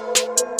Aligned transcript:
you 0.00 0.51